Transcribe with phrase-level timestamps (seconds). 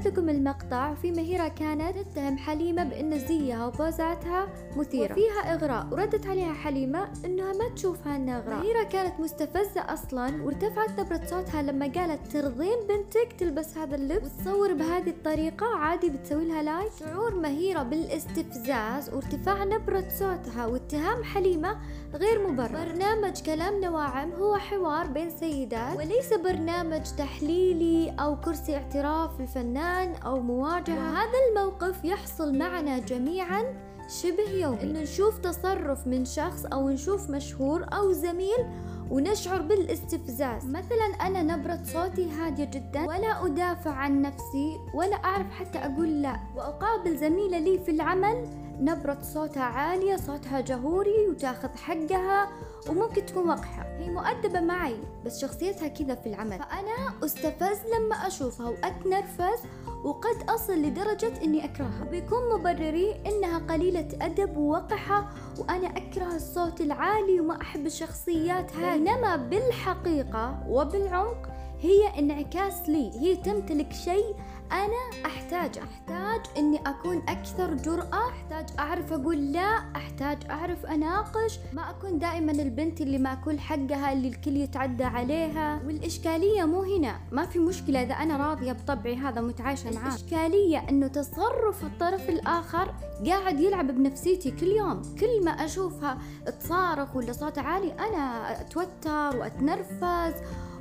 [0.00, 5.12] نزلت لكم المقطع في مهيرة كانت تتهم حليمة بأن زيها وبوزاتها مثيرة.
[5.12, 8.58] وفيها إغراء وردت عليها حليمة أنها ما تشوفها أنها إغراء.
[8.58, 14.72] مهيرة كانت مستفزة أصلا وارتفعت نبرة صوتها لما قالت ترضين بنتك تلبس هذا اللبس وتصور
[14.72, 16.92] بهذه الطريقة عادي بتسوي لها لايك.
[17.00, 21.76] شعور مهيرة بالاستفزاز وارتفاع نبرة صوتها واتهام حليمة
[22.14, 22.84] غير مبرر.
[22.86, 29.89] برنامج كلام نواعم هو حوار بين سيدات وليس برنامج تحليلي أو كرسي اعتراف الفنان
[30.24, 33.64] أو مواجهة هذا الموقف يحصل معنا جميعا
[34.08, 34.82] شبه يومي.
[34.82, 38.66] إنه نشوف تصرف من شخص أو نشوف مشهور أو زميل
[39.10, 40.66] ونشعر بالاستفزاز.
[40.66, 46.40] مثلا أنا نبرة صوتي هادية جدا ولا أدافع عن نفسي ولا أعرف حتى أقول لا.
[46.56, 48.48] وأقابل زميلة لي في العمل
[48.80, 52.48] نبرة صوتها عالية صوتها جهوري وتاخذ حقها
[52.88, 53.82] وممكن تكون وقحة.
[53.82, 56.58] هي مؤدبة معي بس شخصيتها كذا في العمل.
[56.58, 59.60] فأنا أستفز لما أشوفها وأتنرفز
[60.04, 62.04] وقد أصل لدرجة إني أكرهها.
[62.10, 68.92] بيكون مبرري إنها قليلة أدب ووقحة وأنا أكره الصوت العالي وما أحب الشخصيات هذه.
[68.96, 71.48] بينما بالحقيقة وبالعمق
[71.80, 73.10] هي انعكاس لي.
[73.20, 74.34] هي تمتلك شيء
[74.72, 81.58] أنا أحتاج أحتاج إني أكون أكثر جرأة أحتاج أعرف أقول لا أحتاج أعرف أناقش.
[81.72, 85.80] ما أكون دائما البنت اللي ماكل حقها اللي الكل يتعدى عليها.
[85.86, 87.20] والإشكالية مو هنا.
[87.32, 92.94] ما في مشكلة إذا أنا راضية بطبعي هذا متعايشة معاه الإشكالية إنه تصرف الطرف الآخر
[93.26, 95.02] قاعد يلعب بنفسيتي كل يوم.
[95.20, 96.18] كل ما أشوفها
[96.60, 100.34] تصارخ ولا صوت عالي أنا أتوتر وأتنرفز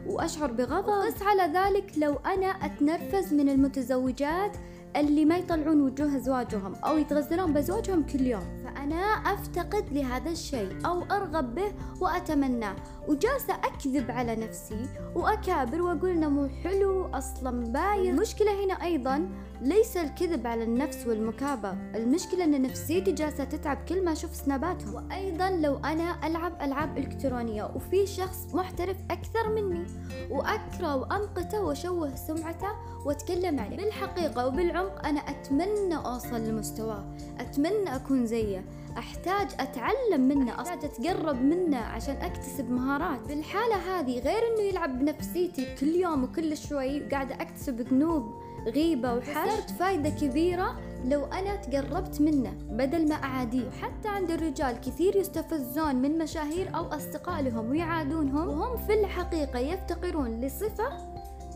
[0.08, 0.90] وأشعر بغضب.
[0.90, 4.58] قس على ذلك لو أنا أتنرفز من المتزوجات
[4.96, 8.64] اللي ما يطلعون وجوه أزواجهم أو يتغزلون بأزواجهم كل يوم.
[8.64, 12.76] فأنا أفتقد لهذا الشيء أو أرغب به وأتمناه.
[13.08, 19.30] وجالسة أكذب على نفسي وأكابر وأقول إنه مو حلو أصلا بايظ المشكلة هنا أيضا
[19.62, 21.78] ليس الكذب على النفس والمكابرة.
[21.96, 24.96] المشكلة أن نفسيتي جالسة تتعب كل ما أشوف سناباتهم.
[24.96, 29.86] وأيضا لو أنا ألعب ألعاب إلكترونية وفي شخص محترف أكثر مني
[30.32, 32.72] وأكره وأمقته وأشوه سمعته
[33.06, 33.78] وأتكلم عليه.
[33.78, 37.04] بالحقيقة وبالعمق أنا أتمنى أوصل لمستواه
[37.40, 38.66] أتمنى أكون زيه.
[38.98, 43.28] أحتاج أتعلم منه أحتاج أتقرب منه عشان أكتسب مهارات.
[43.28, 48.34] بالحالة هذه غير إنه يلعب بنفسيتي كل يوم وكل شوي قاعدة أكتسب ذنوب
[48.68, 49.50] غيبة وحش.
[49.50, 53.68] صرت فايدة كبيرة لو أنا تقربت منه بدل ما أعاديه.
[53.68, 60.42] وحتى عند الرجال كثير يستفزون من مشاهير أو أصدقاء لهم ويعادونهم وهم في الحقيقة يفتقرون
[60.42, 61.09] لصفة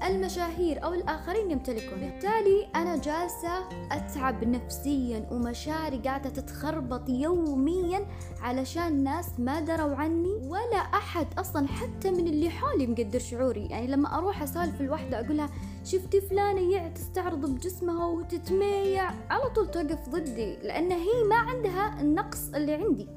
[0.03, 1.99] المشاهير أو الآخرين يمتلكون.
[1.99, 8.07] بالتالي أنا جالسة أتعب نفسيا ومشاعري قاعدة تتخربط يوميا
[8.41, 13.65] علشان ناس ما دروا عني ولا أحد أصلا حتى من اللي حولي مقدر شعوري.
[13.65, 15.49] يعني لما أروح أسولف الوحدة أقولها
[15.83, 22.73] شفتي فلانة تستعرض بجسمها وتتميع؟ على طول توقف ضدي لأن هي ما عندها النقص اللي
[22.73, 23.07] عندي.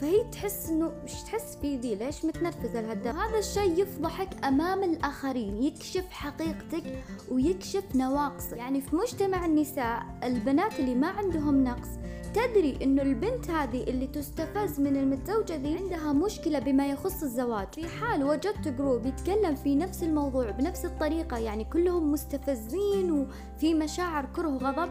[0.00, 5.62] فهي تحس إنه مش تحس في ذي ليش متنرفزة لهالدرجة؟ هذا الشيء يفضحك أمام الآخرين
[5.62, 6.82] يكشف حقيقتك
[7.30, 8.56] ويكشف نواقصك.
[8.56, 11.88] يعني في مجتمع النساء البنات اللي ما عندهم نقص
[12.34, 17.74] تدري إنه البنت هذه اللي تستفز من المتزوجة ذي عندها مشكلة بما يخص الزواج.
[17.74, 24.26] في حال وجدت جروب يتكلم في نفس الموضوع بنفس الطريقة يعني كلهم مستفزين وفي مشاعر
[24.36, 24.88] كره وغضب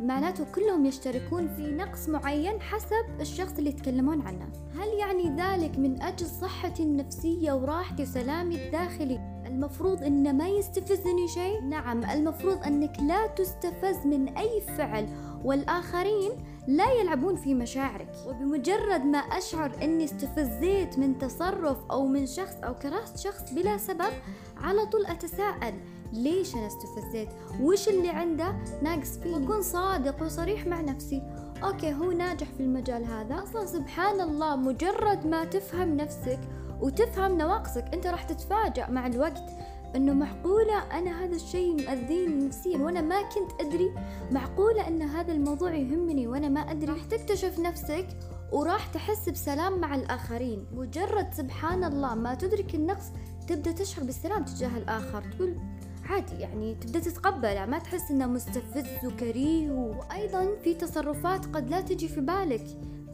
[0.00, 4.48] معناته كلهم يشتركون في نقص معين حسب الشخص اللي يتكلمون عنه.
[4.78, 11.60] هل يعني ذلك من أجل صحتي النفسية وراحتي وسلامي الداخلي المفروض ان ما يستفزني شيء؟
[11.62, 15.08] نعم المفروض إنك لا تستفز من أي فعل
[15.44, 16.30] والآخرين
[16.68, 18.12] لا يلعبون في مشاعرك.
[18.26, 24.12] وبمجرد ما أشعر أني استفزيت من تصرف أو من شخص أو كرهت شخص بلا سبب
[24.56, 25.74] على طول أتساءل
[26.12, 27.28] ليش أنا استفزيت؟
[27.60, 29.34] وش اللي عنده؟ ناقص فيه.
[29.36, 31.22] وأكون صادق وصريح مع نفسي.
[31.64, 33.42] أوكي هو ناجح في المجال هذا.
[33.42, 36.40] أصلا سبحان الله مجرد ما تفهم نفسك
[36.80, 39.50] وتفهم نواقصك أنت راح تتفاجأ مع الوقت.
[39.96, 43.94] إنه معقولة أنا هذا الشيء مأذيني نفسيا وأنا ما كنت أدري.
[44.30, 46.92] معقولة إن هذا الموضوع يهمني وأنا ما أدري.
[46.92, 48.06] راح تكتشف نفسك
[48.52, 50.66] وراح تحس بسلام مع الآخرين.
[50.72, 53.06] مجرد سبحان الله ما تدرك النقص
[53.48, 55.22] تبدأ تشعر بالسلام تجاه الآخر.
[55.22, 55.56] تقول
[56.04, 59.70] عادي يعني تبدأ تتقبله ما تحس إنه مستفز وكريه.
[59.70, 62.64] وأيضا في تصرفات قد لا تجي في بالك.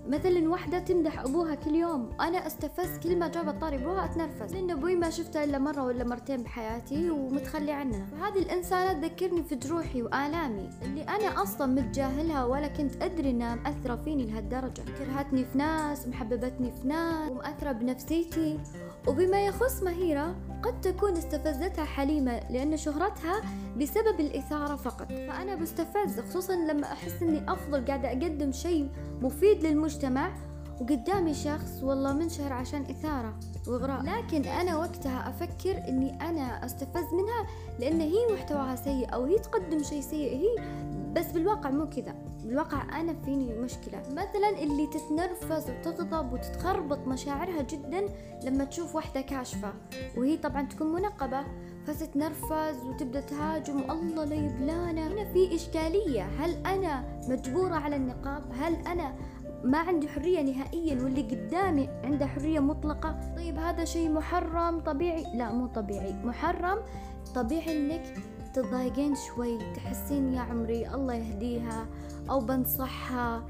[0.09, 4.55] مثلا واحدة تمدح أبوها كل يوم أنا أستفز كل ما جاب الطاري أبوها أتنرفز.
[4.55, 9.55] لأن أبوي ما شفته إلا مرة ولا مرتين بحياتي ومتخلي عننا فهذه الإنسانة تذكرني في
[9.55, 10.71] جروحي وآلامي.
[10.83, 14.83] اللي أنا أصلا متجاهلها ولا كنت أدري إنها مأثرة فيني لهالدرجة.
[14.99, 18.61] كرهتني في ناس محببتني في ناس ومأثرة بنفسيتي.
[19.09, 23.41] وبما يخص مهيرة قد تكون استفزتها حليمة لأن شهرتها
[23.81, 25.09] بسبب الإثارة فقط.
[25.09, 28.89] فأنا بستفز خصوصا لما أحس أني أفضل قاعدة أقدم شيء
[29.23, 30.33] مفيد للمجتمع
[30.81, 33.35] وقدامي شخص والله منشهر عشان إثارة
[33.69, 34.03] وإغراء.
[34.03, 37.47] لكن أنا وقتها أفكر إني أنا أستفز منها
[37.79, 40.65] لأن هي محتواها سيء أو هي تقدم شيء سيء هي
[41.13, 42.15] بس بالواقع مو كذا.
[42.47, 44.03] بالواقع أنا فيني مشكلة.
[44.11, 48.07] مثلا اللي تتنرفز وتغضب وتتخربط مشاعرها جدا
[48.45, 49.73] لما تشوف واحدة كاشفة
[50.17, 51.45] وهي طبعا تكون منقبة.
[51.87, 55.09] فتتنرفز وتبدأ تهاجم الله لا يبلانا.
[55.09, 56.23] هنا في إشكالية.
[56.23, 59.15] هل أنا مجبورة على النقاب؟ هل أنا
[59.65, 63.35] ما عندي حرية نهائيا؟ واللي قدامي عنده حرية مطلقة.
[63.37, 66.13] طيب هذا شيء محرم طبيعي؟ لا مو طبيعي.
[66.13, 66.79] محرم
[67.35, 68.03] طبيعي إنك
[68.55, 71.87] تضايقين شوي تحسين يا عمري الله يهديها.
[72.31, 73.47] أو بنصحها.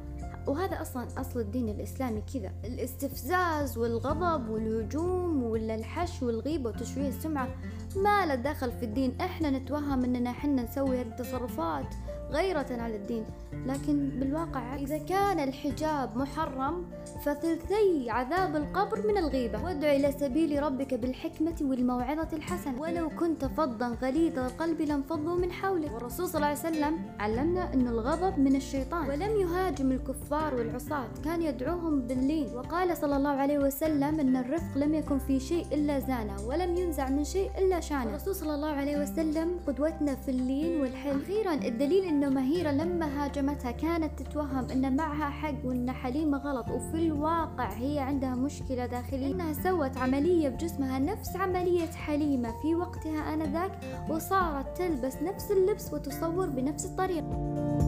[0.46, 2.52] وهذا أصلا أصل الدين الإسلامي كذا.
[2.64, 7.48] الاستفزاز والغضب والهجوم ولا الحش والغيبه وتشويه السمعة
[7.96, 9.20] ما له دخل في الدين.
[9.20, 11.94] إحنا نتوهم إننا إحنا نسوي هذه التصرفات.
[12.30, 13.24] غيرة على الدين.
[13.66, 16.84] لكن بالواقع إذا كان الحجاب محرم
[17.24, 19.64] فثلثي عذاب القبر من الغيبة.
[19.64, 22.80] وادع إلى سبيل ربك بالحكمة والموعظة الحسنة.
[22.80, 25.92] ولو كنت فظا غليظ القلب لانفضوا من حولك.
[25.92, 29.08] والرسول صلى الله عليه وسلم علمنا أن الغضب من الشيطان.
[29.08, 31.08] ولم يهاجم الكفار والعصاة.
[31.24, 32.56] كان يدعوهم باللين.
[32.56, 37.08] وقال صلى الله عليه وسلم أن الرفق لم يكن في شيء إلا زانه ولم ينزع
[37.08, 41.20] من شيء إلا شانه الرسول صلى الله عليه وسلم قدوتنا في اللين والحلم.
[41.22, 46.94] أخيرا الدليل أنه مهيرة لما هاجمتها كانت تتوهم أن معها حق وأن حليمة غلط وفي
[46.94, 49.32] الواقع هي عندها مشكلة داخلية.
[49.32, 53.78] أنها سوت عملية بجسمها نفس عملية حليمة في وقتها آنذاك
[54.10, 57.85] وصارت تلبس نفس اللبس وتصور بنفس الطريقة.